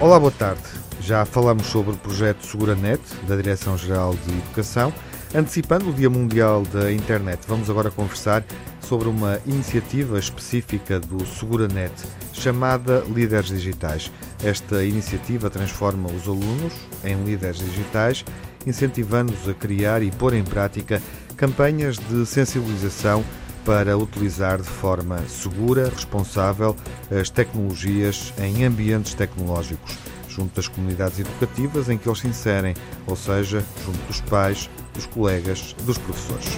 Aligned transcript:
Olá, 0.00 0.18
boa 0.18 0.32
tarde. 0.32 0.62
Já 1.02 1.26
falamos 1.26 1.66
sobre 1.66 1.92
o 1.92 1.96
projeto 1.98 2.46
SeguraNet, 2.46 3.02
da 3.28 3.36
Direção-Geral 3.36 4.14
de 4.14 4.32
Educação. 4.32 4.94
Antecipando 5.34 5.90
o 5.90 5.92
Dia 5.92 6.08
Mundial 6.08 6.62
da 6.62 6.90
Internet, 6.90 7.40
vamos 7.46 7.68
agora 7.68 7.90
conversar 7.90 8.42
sobre 8.80 9.10
uma 9.10 9.38
iniciativa 9.44 10.18
específica 10.18 10.98
do 10.98 11.26
SeguraNet, 11.26 11.92
chamada 12.32 13.04
Líderes 13.14 13.48
Digitais. 13.48 14.10
Esta 14.42 14.82
iniciativa 14.82 15.50
transforma 15.50 16.08
os 16.08 16.26
alunos 16.26 16.72
em 17.04 17.22
líderes 17.22 17.58
digitais, 17.58 18.24
incentivando-os 18.66 19.46
a 19.50 19.52
criar 19.52 20.02
e 20.02 20.10
pôr 20.10 20.32
em 20.32 20.42
prática 20.42 21.02
campanhas 21.36 21.98
de 21.98 22.24
sensibilização 22.24 23.22
para 23.70 23.96
utilizar 23.96 24.60
de 24.60 24.68
forma 24.68 25.20
segura, 25.28 25.88
responsável, 25.88 26.74
as 27.08 27.30
tecnologias 27.30 28.34
em 28.36 28.64
ambientes 28.64 29.14
tecnológicos, 29.14 29.96
junto 30.28 30.56
das 30.56 30.66
comunidades 30.66 31.20
educativas 31.20 31.88
em 31.88 31.96
que 31.96 32.08
eles 32.08 32.18
se 32.18 32.26
inserem, 32.26 32.74
ou 33.06 33.14
seja, 33.14 33.64
junto 33.84 33.98
dos 34.08 34.20
pais, 34.22 34.68
dos 34.92 35.06
colegas, 35.06 35.76
dos 35.86 35.96
professores. 35.98 36.48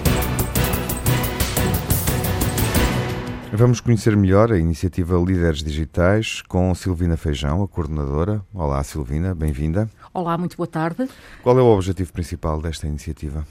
Vamos 3.51 3.79
conhecer 3.79 4.17
melhor 4.17 4.51
a 4.51 4.57
iniciativa 4.57 5.15
Líderes 5.15 5.61
Digitais 5.61 6.41
com 6.41 6.73
Silvina 6.73 7.15
Feijão, 7.15 7.61
a 7.61 7.67
coordenadora. 7.67 8.41
Olá, 8.51 8.83
Silvina, 8.83 9.35
bem-vinda. 9.35 9.87
Olá, 10.11 10.35
muito 10.35 10.57
boa 10.57 10.65
tarde. 10.65 11.07
Qual 11.43 11.59
é 11.59 11.61
o 11.61 11.67
objetivo 11.67 12.11
principal 12.11 12.59
desta 12.59 12.87
iniciativa? 12.87 13.45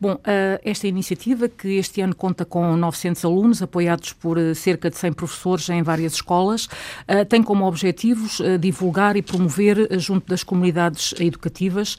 Bom, 0.00 0.18
eh, 0.24 0.60
esta 0.64 0.86
iniciativa, 0.86 1.48
que 1.48 1.78
este 1.78 2.00
ano 2.00 2.14
conta 2.14 2.44
com 2.44 2.76
900 2.76 3.24
alunos, 3.24 3.62
apoiados 3.62 4.12
por 4.12 4.38
eh, 4.38 4.54
cerca 4.54 4.90
de 4.90 4.96
100 4.96 5.12
professores 5.12 5.68
em 5.68 5.82
várias 5.82 6.14
escolas, 6.14 6.68
eh, 7.08 7.24
tem 7.24 7.42
como 7.42 7.66
objetivos 7.66 8.42
divulgar 8.60 9.16
e 9.16 9.22
promover, 9.22 9.98
junto 9.98 10.28
das 10.28 10.42
comunidades 10.42 11.14
educativas, 11.18 11.98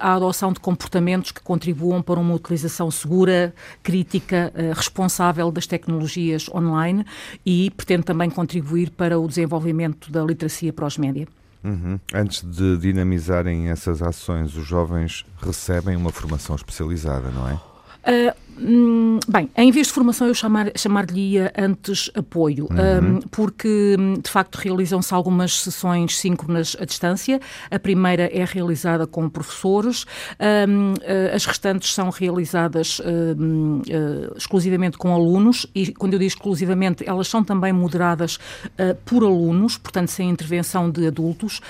a 0.00 0.14
adoção 0.14 0.52
de 0.52 0.60
comportamentos 0.60 1.30
que 1.32 1.40
contribuam 1.40 2.02
para 2.02 2.20
uma 2.20 2.34
utilização 2.34 2.90
segura, 2.90 3.54
crítica, 3.82 4.52
responsável 4.74 5.50
das 5.50 5.66
tecnologias 5.66 6.48
online 6.48 7.04
e 7.44 7.70
pretende 7.70 8.04
também 8.04 8.30
contribuir 8.30 8.90
para 8.90 9.18
o 9.18 9.26
desenvolvimento 9.26 10.10
da 10.10 10.22
literacia 10.22 10.72
para 10.72 10.86
os 10.86 10.98
média. 10.98 11.26
Uhum. 11.64 11.98
Antes 12.14 12.42
de 12.42 12.76
dinamizarem 12.76 13.68
essas 13.68 14.02
ações, 14.02 14.56
os 14.56 14.66
jovens 14.66 15.24
recebem 15.42 15.96
uma 15.96 16.10
formação 16.12 16.54
especializada, 16.54 17.30
não 17.30 17.48
é? 17.48 17.54
Uh, 17.54 18.34
Hum, 18.58 19.18
bem, 19.28 19.50
em 19.56 19.70
vez 19.70 19.88
de 19.88 19.92
formação, 19.92 20.26
eu 20.26 20.34
chamar, 20.34 20.72
chamar-lhe-ia 20.76 21.52
antes 21.58 22.10
apoio, 22.14 22.66
uhum. 22.70 23.16
um, 23.16 23.20
porque 23.30 23.96
de 24.22 24.30
facto 24.30 24.56
realizam-se 24.56 25.12
algumas 25.12 25.60
sessões 25.60 26.18
síncronas 26.18 26.76
à 26.80 26.84
distância. 26.84 27.38
A 27.70 27.78
primeira 27.78 28.30
é 28.32 28.44
realizada 28.44 29.06
com 29.06 29.28
professores, 29.28 30.06
eh, 30.38 31.32
as 31.34 31.44
restantes 31.44 31.92
são 31.92 32.08
realizadas 32.10 33.00
eh, 33.04 34.32
exclusivamente 34.36 34.96
com 34.96 35.12
alunos, 35.14 35.66
e 35.74 35.92
quando 35.92 36.14
eu 36.14 36.18
digo 36.18 36.28
exclusivamente, 36.28 37.04
elas 37.06 37.28
são 37.28 37.44
também 37.44 37.72
moderadas 37.72 38.36
uh, 38.36 38.94
por 39.04 39.22
alunos, 39.22 39.76
portanto, 39.76 40.08
sem 40.08 40.30
intervenção 40.30 40.90
de 40.90 41.06
adultos. 41.06 41.60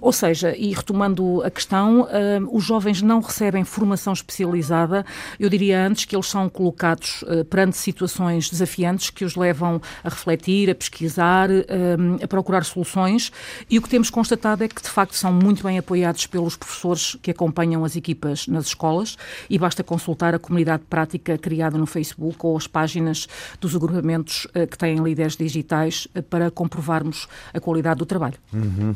ou 0.00 0.12
seja, 0.12 0.54
e 0.56 0.72
retomando 0.72 1.42
a 1.42 1.50
questão, 1.50 2.06
os 2.50 2.64
jovens 2.64 3.02
não 3.02 3.20
recebem 3.20 3.64
formação 3.64 4.12
especializada, 4.12 5.04
eu 5.38 5.48
diria 5.48 5.79
que 6.04 6.14
eles 6.14 6.26
são 6.26 6.48
colocados 6.48 7.22
uh, 7.22 7.44
perante 7.44 7.76
situações 7.76 8.50
desafiantes 8.50 9.10
que 9.10 9.24
os 9.24 9.36
levam 9.36 9.80
a 10.04 10.08
refletir, 10.08 10.70
a 10.70 10.74
pesquisar, 10.74 11.50
uh, 11.50 12.22
a 12.22 12.28
procurar 12.28 12.64
soluções 12.64 13.32
e 13.68 13.78
o 13.78 13.82
que 13.82 13.88
temos 13.88 14.10
constatado 14.10 14.62
é 14.64 14.68
que 14.68 14.82
de 14.82 14.88
facto 14.88 15.14
são 15.14 15.32
muito 15.32 15.62
bem 15.62 15.78
apoiados 15.78 16.26
pelos 16.26 16.56
professores 16.56 17.16
que 17.22 17.30
acompanham 17.30 17.84
as 17.84 17.96
equipas 17.96 18.46
nas 18.46 18.66
escolas 18.66 19.16
e 19.48 19.58
basta 19.58 19.82
consultar 19.82 20.34
a 20.34 20.38
comunidade 20.38 20.82
prática 20.88 21.38
criada 21.38 21.78
no 21.78 21.86
Facebook 21.86 22.36
ou 22.40 22.56
as 22.56 22.66
páginas 22.66 23.26
dos 23.60 23.74
agrupamentos 23.74 24.46
uh, 24.46 24.66
que 24.66 24.76
têm 24.76 24.96
líderes 25.02 25.36
digitais 25.36 26.06
para 26.28 26.50
comprovarmos 26.50 27.28
a 27.54 27.60
qualidade 27.60 27.98
do 27.98 28.06
trabalho. 28.06 28.36
Uhum. 28.52 28.94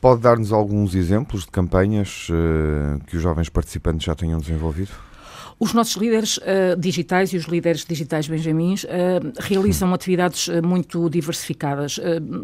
Pode 0.00 0.20
dar-nos 0.20 0.52
alguns 0.52 0.94
exemplos 0.94 1.42
de 1.42 1.48
campanhas 1.48 2.28
que 3.06 3.16
os 3.16 3.22
jovens 3.22 3.48
participantes 3.48 4.04
já 4.04 4.14
tenham 4.14 4.38
desenvolvido? 4.38 4.90
Os 5.58 5.72
nossos 5.72 5.96
líderes 5.96 6.36
uh, 6.36 6.78
digitais 6.78 7.32
e 7.32 7.36
os 7.38 7.46
líderes 7.46 7.86
digitais 7.86 8.28
benjamins 8.28 8.84
uh, 8.84 8.86
realizam 9.38 9.94
atividades 9.94 10.48
uh, 10.48 10.62
muito 10.62 11.08
diversificadas. 11.08 11.98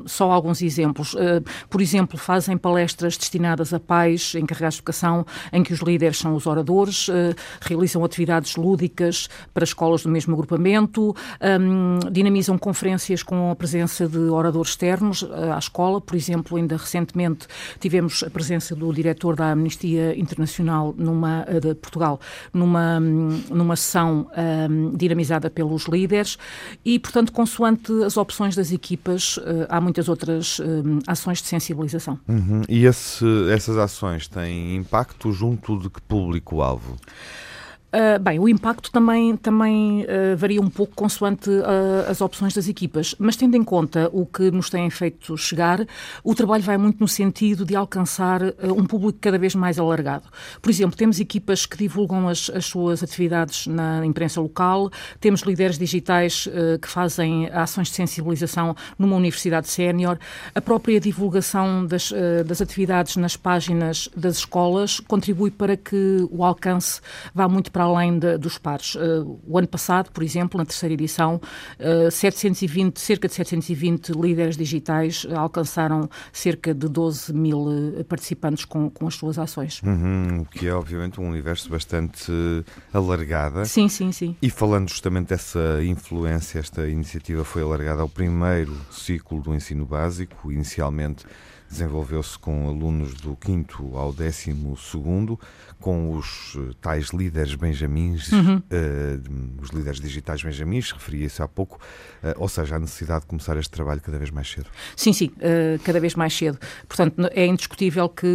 só 0.07 0.31
alguns 0.31 0.63
exemplos. 0.63 1.15
por 1.69 1.81
exemplo, 1.81 2.17
fazem 2.17 2.57
palestras 2.57 3.17
destinadas 3.17 3.75
a 3.75 3.81
pais 3.81 4.35
encarregados 4.35 4.77
de 4.77 4.81
educação, 4.81 5.27
em 5.53 5.63
que 5.63 5.73
os 5.73 5.81
líderes 5.81 6.19
são 6.19 6.35
os 6.35 6.47
oradores, 6.47 7.09
realizam 7.61 8.05
atividades 8.05 8.57
lúdicas 8.57 9.29
para 9.53 9.65
escolas 9.65 10.03
do 10.03 10.09
mesmo 10.09 10.35
agrupamento, 10.35 11.15
um, 11.61 11.99
dinamizam 12.11 12.57
conferências 12.57 13.23
com 13.23 13.51
a 13.51 13.57
presença 13.57 14.09
de 14.09 14.19
oradores 14.19 14.71
externos 14.71 15.25
à 15.55 15.59
escola. 15.59 16.01
Por 16.01 16.17
exemplo, 16.17 16.57
ainda 16.57 16.77
recentemente 16.77 17.47
tivemos 17.79 18.23
a 18.23 18.31
presença 18.31 18.75
do 18.75 18.93
diretor 18.93 19.37
da 19.37 19.53
Amnistia 19.53 20.19
Internacional 20.19 20.95
numa, 20.97 21.45
de 21.45 21.75
Portugal 21.75 22.21
numa 22.53 23.02
numa 23.03 23.77
sessão 23.77 24.29
um, 24.71 24.97
dinamizada 24.97 25.51
pelos 25.51 25.87
líderes 25.87 26.39
e, 26.85 26.99
portanto, 26.99 27.33
consoante 27.33 27.93
as 28.05 28.17
opções 28.17 28.55
das 28.55 28.73
equipas, 28.73 29.37
uh, 29.39 29.67
há 29.69 29.81
muitas 29.81 30.09
outras 30.09 30.61
um, 30.61 30.99
ações 31.07 31.43
de 31.43 31.49
sensibilização. 31.49 32.19
Uhum. 32.29 32.63
E 32.69 32.85
esse, 32.85 33.27
essas 33.51 33.77
ações 33.77 34.29
têm 34.29 34.77
impacto 34.77 35.33
junto 35.33 35.79
de 35.79 35.91
que 35.91 36.01
público-alvo? 36.03 36.97
Uh, 37.95 38.19
bem, 38.19 38.39
o 38.39 38.49
impacto 38.49 38.91
também, 38.91 39.37
também 39.37 40.05
uh, 40.05 40.35
varia 40.35 40.63
um 40.63 40.71
pouco 40.71 40.95
consoante 40.95 41.51
uh, 41.51 42.09
as 42.09 42.23
opções 42.23 42.55
das 42.55 42.67
equipas, 42.67 43.15
mas 43.19 43.37
tendo 43.37 43.55
em 43.55 43.63
conta 43.63 44.09
o 44.15 44.25
que 44.25 44.51
nos 44.51 44.71
têm 44.71 44.89
feito 44.89 45.37
chegar, 45.37 45.87
o 46.25 46.35
trabalho 46.35 46.63
vai 46.63 46.79
muito 46.79 46.99
no 47.01 47.07
sentido 47.07 47.67
de 47.67 47.77
alcançar 47.77 48.41
um 48.63 48.87
público 48.87 49.19
cada 49.21 49.37
vez 49.37 49.55
mais 49.55 49.79
alargado. 49.79 50.25
Por 50.63 50.71
exemplo, 50.71 50.97
temos 50.97 51.21
equipas 51.21 51.67
que 51.67 51.77
divulgam 51.77 52.29
as, 52.31 52.49
as 52.55 52.65
suas 52.65 53.03
atividades 53.03 53.67
na 53.67 54.07
imprensa 54.07 54.41
local, 54.41 54.91
temos 55.21 55.43
líderes 55.43 55.79
digitais 55.79 56.49
que 56.81 56.89
fazem 56.89 57.49
ações 57.49 57.89
de 57.89 57.95
sensibilização 57.95 58.75
numa 58.99 59.17
universidade 59.17 59.69
sénior, 59.69 60.19
a 60.55 60.61
própria 60.63 60.99
divulgação 60.99 61.85
das, 61.85 62.13
das 62.47 62.63
atividades 62.63 63.17
nas 63.17 63.37
páginas 63.37 64.09
das 64.17 64.37
escolas 64.39 64.99
contribui 65.01 65.51
para 65.51 65.77
que 65.77 66.27
o 66.31 66.43
alcance 66.43 67.01
vá 67.35 67.47
muito 67.49 67.71
para 67.71 67.82
para 67.83 67.85
além 67.85 68.19
de, 68.19 68.39
dos 68.39 68.59
pares. 68.59 68.95
Uh, 68.95 69.41
o 69.47 69.59
ano 69.59 69.67
passado, 69.67 70.11
por 70.13 70.23
exemplo, 70.23 70.59
na 70.59 70.65
terceira 70.65 70.93
edição, 70.93 71.37
uh, 71.81 72.07
eh, 72.07 72.11
720, 72.11 73.01
cerca 73.01 73.27
de 73.27 73.35
720 73.35 74.11
líderes 74.11 74.57
digitais 74.57 75.27
alcançaram 75.35 76.09
cerca 76.33 76.73
de 76.73 76.89
12 76.89 77.33
mil 77.33 77.67
eh, 77.99 78.05
participantes 78.05 78.65
com, 78.65 78.89
com 78.89 79.07
as 79.07 79.15
suas 79.15 79.39
ações. 79.39 79.83
Uhum, 79.83 80.43
o 80.43 80.45
que 80.45 80.67
é, 80.67 80.73
obviamente, 80.73 81.21
um 81.21 81.29
universo 81.29 81.69
bastante 81.69 82.31
alargada. 82.93 83.65
Sim, 83.65 83.89
sim, 83.89 84.13
sim. 84.13 84.37
E 84.41 84.49
falando 84.49 84.89
justamente 84.89 85.29
dessa 85.29 85.83
influência, 85.83 86.59
esta 86.61 86.89
iniciativa 86.89 87.45
foi 87.45 87.63
alargada 87.63 88.03
ao 88.03 88.09
primeiro 88.09 88.77
ciclo 88.91 89.41
do 89.41 89.55
ensino 89.55 89.85
básico, 89.85 90.53
inicialmente 90.53 91.25
desenvolveu-se 91.73 92.39
com 92.39 92.69
alunos 92.69 93.15
do 93.15 93.35
quinto 93.35 93.97
ao 93.97 94.13
décimo 94.13 94.77
segundo, 94.77 95.41
com 95.81 96.15
os 96.15 96.55
eh, 96.57 96.75
tais 96.81 97.09
líderes 97.09 97.55
benjamins, 97.57 98.31
uhum. 98.31 98.57
uh, 98.57 99.61
os 99.61 99.71
líderes 99.71 100.01
digitais 100.01 100.43
benjamins, 100.43 100.93
referia-se 100.93 101.43
há 101.43 101.49
pouco, 101.49 101.81
uh, 102.23 102.35
ou 102.37 102.49
seja, 102.49 102.77
a 102.77 102.79
necessidade 102.79 103.23
de 103.23 103.27
começar 103.27 103.57
este 103.57 103.71
trabalho 103.71 104.01
cada 104.01 104.17
vez 104.17 104.31
mais 104.31 104.49
cedo. 104.49 104.67
Sim, 104.95 105.13
sim, 105.13 105.33
uh, 105.39 105.83
cada 105.83 105.99
vez 105.99 106.15
mais 106.15 106.33
cedo. 106.37 106.59
Portanto, 106.87 107.29
é 107.33 107.47
indiscutível 107.47 108.09
que 108.09 108.27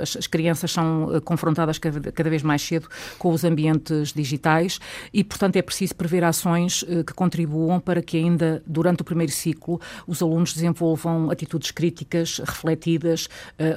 as, 0.00 0.16
as, 0.16 0.26
crianças 0.26 0.72
são 0.72 1.20
confrontadas 1.24 1.78
cada, 1.78 2.10
cada, 2.10 2.30
vez 2.30 2.42
mais 2.42 2.62
cedo 2.62 2.88
com 3.18 3.30
os 3.32 3.44
ambientes 3.44 4.12
digitais 4.12 4.80
e, 5.12 5.22
portanto, 5.22 5.56
é 5.56 5.62
preciso 5.62 5.94
prever 5.94 6.24
ações 6.24 6.84
que 7.06 7.12
contribuam 7.12 7.78
para 7.78 8.02
que 8.02 8.16
ainda 8.16 8.62
durante 8.66 9.02
o 9.02 9.04
primeiro 9.04 9.32
ciclo 9.32 9.80
os 10.06 10.22
alunos 10.22 10.52
desenvolvam 10.52 11.30
atitudes 11.30 11.70
críticas, 11.70 12.40
refletidas, 12.46 13.28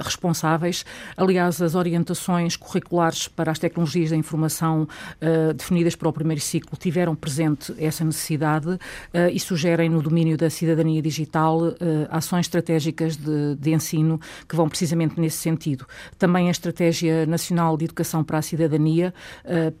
responsáveis. 0.02 0.84
Aliás, 1.16 1.60
as 1.60 1.74
orientações 1.74 2.56
curriculares 2.56 3.28
para 3.28 3.50
as 3.50 3.58
tecnologias 3.58 4.10
da 4.10 4.16
informação 4.16 4.82
uh, 4.82 5.54
definidas 5.54 5.96
para 5.96 6.08
o 6.08 6.12
primeiro 6.12 6.40
ciclo 6.40 6.76
tiveram 6.78 7.14
presente 7.14 7.74
essa 7.78 8.04
necessidade 8.04 8.68
uh, 8.68 8.78
e 9.32 9.40
sugerem 9.40 9.88
no 9.88 10.02
domínio 10.02 10.36
da 10.36 10.50
cidadania 10.50 11.02
digital 11.02 11.60
ações 12.10 12.46
estratégicas 12.46 13.16
de, 13.16 13.54
de, 13.56 13.72
ensino 13.72 14.20
que 14.48 14.54
vão 14.54 14.68
precisamente 14.68 15.20
nesse 15.20 15.38
sentido. 15.38 15.86
Também 16.18 16.48
a 16.48 16.50
Estratégia 16.50 17.26
Nacional 17.26 17.76
de 17.76 17.84
Educação 17.84 18.22
para 18.22 18.38
a 18.38 18.42
Cidadania 18.42 19.12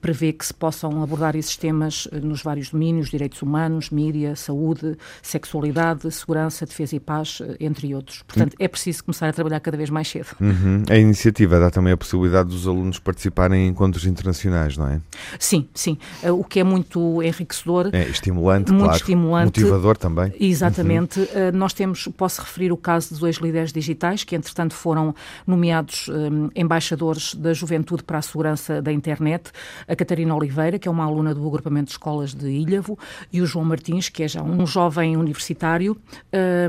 prevê 0.00 0.32
que 0.32 0.44
se 0.44 0.54
possam 0.54 1.02
abordar 1.02 1.36
esses 1.36 1.56
temas 1.56 2.08
nos 2.12 2.42
vários 2.42 2.70
domínios, 2.70 3.10
direitos 3.10 3.42
humanos, 3.42 3.90
mídia, 3.90 4.36
saúde, 4.36 4.96
sexualidade, 5.22 6.10
segurança, 6.10 6.66
defesa 6.66 6.96
e 6.96 7.00
paz, 7.00 7.42
entre 7.58 7.94
outros. 7.94 8.22
Portanto, 8.22 8.56
é 8.58 8.68
preciso 8.68 8.79
começar 9.02 9.28
a 9.28 9.32
trabalhar 9.32 9.60
cada 9.60 9.76
vez 9.76 9.90
mais 9.90 10.08
cedo. 10.08 10.28
Uhum. 10.40 10.82
A 10.88 10.96
iniciativa 10.96 11.58
dá 11.58 11.70
também 11.70 11.92
a 11.92 11.96
possibilidade 11.96 12.48
dos 12.48 12.66
alunos 12.66 12.98
participarem 12.98 13.66
em 13.66 13.68
encontros 13.68 14.06
internacionais, 14.06 14.76
não 14.76 14.86
é? 14.86 15.00
Sim, 15.38 15.68
sim. 15.74 15.98
Uh, 16.22 16.32
o 16.32 16.44
que 16.44 16.60
é 16.60 16.64
muito 16.64 17.22
enriquecedor. 17.22 17.90
É 17.92 18.02
estimulante, 18.08 18.70
muito 18.70 18.84
claro. 18.84 18.96
estimulante. 18.96 19.60
Motivador 19.60 19.96
também. 19.96 20.32
Exatamente. 20.38 21.20
Uhum. 21.20 21.26
Uh, 21.26 21.56
nós 21.56 21.72
temos, 21.72 22.08
posso 22.16 22.40
referir 22.40 22.72
o 22.72 22.76
caso 22.76 23.14
de 23.14 23.20
dois 23.20 23.36
líderes 23.36 23.72
digitais 23.72 24.24
que, 24.24 24.34
entretanto, 24.34 24.74
foram 24.74 25.14
nomeados 25.46 26.08
um, 26.08 26.48
embaixadores 26.54 27.34
da 27.34 27.52
juventude 27.52 28.02
para 28.02 28.18
a 28.18 28.22
segurança 28.22 28.80
da 28.82 28.92
internet. 28.92 29.50
A 29.86 29.96
Catarina 29.96 30.34
Oliveira, 30.34 30.78
que 30.78 30.88
é 30.88 30.90
uma 30.90 31.04
aluna 31.04 31.34
do 31.34 31.46
agrupamento 31.46 31.86
de 31.86 31.92
escolas 31.92 32.34
de 32.34 32.48
Ilhavo, 32.48 32.98
e 33.32 33.40
o 33.40 33.46
João 33.46 33.64
Martins, 33.64 34.08
que 34.08 34.22
é 34.22 34.28
já 34.28 34.42
um 34.42 34.66
jovem 34.66 35.16
universitário 35.16 35.96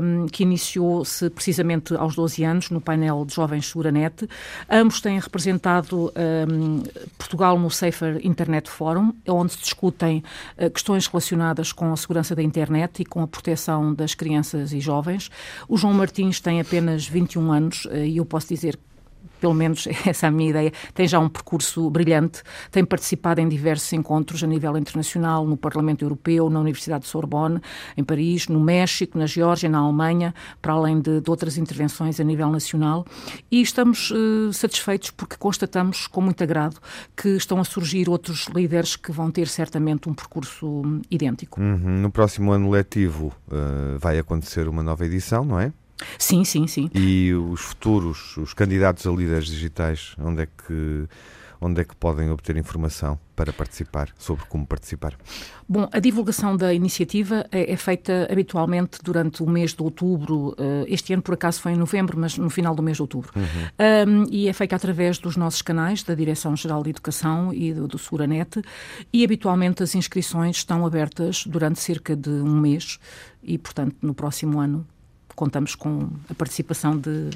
um, 0.02 0.26
que 0.26 0.42
iniciou-se 0.42 1.30
precisamente 1.30 1.94
aos 2.02 2.16
12 2.16 2.44
anos 2.44 2.70
no 2.70 2.80
painel 2.80 3.24
de 3.24 3.34
Jovens 3.34 3.68
Seguranet. 3.68 4.28
Ambos 4.68 5.00
têm 5.00 5.18
representado 5.20 6.12
um, 6.48 6.82
Portugal 7.16 7.58
no 7.58 7.70
Safer 7.70 8.20
Internet 8.26 8.68
Forum, 8.68 9.14
onde 9.28 9.52
se 9.52 9.58
discutem 9.58 10.22
uh, 10.58 10.68
questões 10.70 11.06
relacionadas 11.06 11.72
com 11.72 11.92
a 11.92 11.96
segurança 11.96 12.34
da 12.34 12.42
internet 12.42 13.00
e 13.00 13.04
com 13.04 13.22
a 13.22 13.26
proteção 13.26 13.94
das 13.94 14.14
crianças 14.14 14.72
e 14.72 14.80
jovens. 14.80 15.30
O 15.68 15.76
João 15.76 15.94
Martins 15.94 16.40
tem 16.40 16.60
apenas 16.60 17.06
21 17.06 17.52
anos 17.52 17.84
uh, 17.84 17.96
e 17.96 18.16
eu 18.16 18.24
posso 18.24 18.48
dizer 18.48 18.78
pelo 19.42 19.54
menos 19.54 19.88
essa 20.06 20.26
é 20.26 20.28
a 20.28 20.30
minha 20.30 20.50
ideia, 20.50 20.72
tem 20.94 21.08
já 21.08 21.18
um 21.18 21.28
percurso 21.28 21.90
brilhante, 21.90 22.44
tem 22.70 22.84
participado 22.84 23.40
em 23.40 23.48
diversos 23.48 23.92
encontros 23.92 24.44
a 24.44 24.46
nível 24.46 24.78
internacional, 24.78 25.44
no 25.44 25.56
Parlamento 25.56 26.04
Europeu, 26.04 26.48
na 26.48 26.60
Universidade 26.60 27.02
de 27.02 27.10
Sorbonne, 27.10 27.60
em 27.96 28.04
Paris, 28.04 28.46
no 28.46 28.60
México, 28.60 29.18
na 29.18 29.26
Geórgia, 29.26 29.68
na 29.68 29.78
Alemanha, 29.78 30.32
para 30.62 30.74
além 30.74 31.00
de, 31.00 31.20
de 31.20 31.28
outras 31.28 31.58
intervenções 31.58 32.20
a 32.20 32.24
nível 32.24 32.48
nacional. 32.50 33.04
E 33.50 33.60
estamos 33.60 34.12
uh, 34.12 34.52
satisfeitos 34.52 35.10
porque 35.10 35.36
constatamos 35.36 36.06
com 36.06 36.20
muito 36.20 36.40
agrado 36.44 36.76
que 37.16 37.30
estão 37.30 37.58
a 37.58 37.64
surgir 37.64 38.08
outros 38.08 38.46
líderes 38.54 38.94
que 38.94 39.10
vão 39.10 39.28
ter 39.28 39.48
certamente 39.48 40.08
um 40.08 40.14
percurso 40.14 40.66
hum, 40.68 41.02
idêntico. 41.10 41.60
Uhum. 41.60 42.00
No 42.00 42.12
próximo 42.12 42.52
ano 42.52 42.70
letivo 42.70 43.32
uh, 43.48 43.98
vai 43.98 44.20
acontecer 44.20 44.68
uma 44.68 44.84
nova 44.84 45.04
edição, 45.04 45.44
não 45.44 45.58
é? 45.58 45.72
Sim, 46.18 46.44
sim, 46.44 46.66
sim. 46.66 46.90
E 46.94 47.32
os 47.34 47.60
futuros, 47.60 48.36
os 48.36 48.54
candidatos 48.54 49.06
a 49.06 49.10
líderes 49.10 49.46
digitais, 49.46 50.14
onde 50.18 50.42
é 50.42 50.46
que 50.46 51.08
onde 51.62 51.80
é 51.80 51.84
que 51.84 51.94
podem 51.94 52.28
obter 52.28 52.56
informação 52.56 53.18
para 53.36 53.52
participar, 53.52 54.08
sobre 54.18 54.44
como 54.46 54.66
participar? 54.66 55.16
Bom, 55.68 55.88
a 55.92 56.00
divulgação 56.00 56.56
da 56.56 56.74
iniciativa 56.74 57.46
é, 57.52 57.72
é 57.72 57.76
feita 57.76 58.28
habitualmente 58.30 58.98
durante 59.02 59.42
o 59.44 59.48
mês 59.48 59.72
de 59.72 59.80
outubro. 59.80 60.56
Uh, 60.58 60.84
este 60.88 61.12
ano, 61.12 61.22
por 61.22 61.34
acaso, 61.34 61.60
foi 61.60 61.72
em 61.72 61.76
novembro, 61.76 62.18
mas 62.18 62.36
no 62.36 62.50
final 62.50 62.74
do 62.74 62.82
mês 62.82 62.96
de 62.96 63.02
outubro. 63.02 63.32
Uhum. 63.36 64.24
Um, 64.24 64.26
e 64.28 64.48
é 64.48 64.52
feita 64.52 64.74
através 64.74 65.18
dos 65.18 65.36
nossos 65.36 65.62
canais, 65.62 66.02
da 66.02 66.14
Direção-Geral 66.14 66.82
de 66.82 66.90
Educação 66.90 67.54
e 67.54 67.72
do, 67.72 67.86
do 67.86 67.96
Suranet. 67.96 68.60
E 69.12 69.24
habitualmente 69.24 69.84
as 69.84 69.94
inscrições 69.94 70.56
estão 70.56 70.84
abertas 70.84 71.46
durante 71.46 71.78
cerca 71.78 72.16
de 72.16 72.28
um 72.28 72.60
mês 72.60 72.98
e, 73.40 73.56
portanto, 73.56 73.96
no 74.02 74.14
próximo 74.14 74.58
ano 74.58 74.84
contamos 75.34 75.74
com 75.74 76.08
a 76.28 76.34
participação 76.34 76.96
de, 76.96 77.30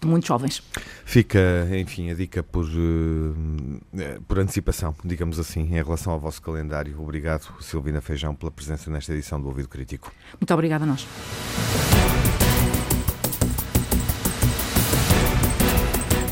de 0.00 0.06
muitos 0.06 0.28
jovens. 0.28 0.62
Fica, 1.04 1.38
enfim, 1.78 2.10
a 2.10 2.14
dica 2.14 2.42
por, 2.42 2.64
uh, 2.64 4.22
por 4.26 4.38
antecipação, 4.38 4.94
digamos 5.04 5.38
assim, 5.38 5.60
em 5.60 5.82
relação 5.82 6.12
ao 6.12 6.20
vosso 6.20 6.40
calendário. 6.40 7.00
Obrigado, 7.00 7.52
Silvina 7.60 8.00
Feijão, 8.00 8.34
pela 8.34 8.50
presença 8.50 8.90
nesta 8.90 9.12
edição 9.12 9.40
do 9.40 9.48
Ouvido 9.48 9.68
Crítico. 9.68 10.12
Muito 10.40 10.52
obrigada 10.54 10.84
a 10.84 10.86
nós. 10.86 11.06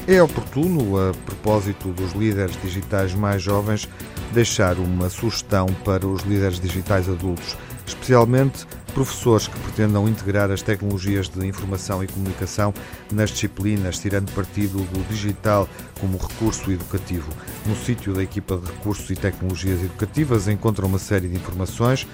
É 0.07 0.23
oportuno, 0.23 0.97
a 0.97 1.13
propósito 1.13 1.93
dos 1.93 2.13
líderes 2.13 2.59
digitais 2.63 3.13
mais 3.13 3.43
jovens, 3.43 3.87
deixar 4.33 4.79
uma 4.79 5.11
sugestão 5.11 5.67
para 5.85 6.07
os 6.07 6.23
líderes 6.23 6.59
digitais 6.59 7.11
adultos, 7.11 7.59
especialmente 7.89 8.67
professores 8.95 9.47
que 9.47 9.59
pretendam 9.61 10.09
integrar 10.09 10.51
as 10.51 10.63
tecnologias 10.63 11.29
de 11.29 11.47
informação 11.47 12.03
e 12.03 12.07
comunicação 12.07 12.73
nas 13.13 13.31
disciplinas, 13.31 13.99
tirando 13.99 14.33
partido 14.33 14.79
do 14.79 15.09
digital 15.09 15.69
como 16.01 16.19
recurso 16.19 16.71
educativo. 16.71 17.31
No 17.67 17.77
sítio 17.77 18.15
da 18.15 18.23
equipa 18.23 18.57
de 18.57 18.67
recursos 18.67 19.09
e 19.11 19.15
tecnologias 19.15 19.81
educativas 19.81 20.49
encontram 20.49 20.89
uma 20.89 20.99
série 20.99 21.29
de 21.29 21.37
informações, 21.37 22.07